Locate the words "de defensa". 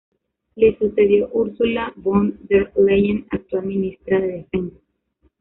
4.19-4.79